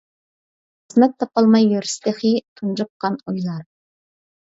خىزمەت 0.85 1.11
تاپالماي 1.23 1.67
يۈرسە 1.73 1.99
تېخى. 2.05 2.31
تۇنجۇققان 2.61 3.19
ئۇيلار! 3.33 3.61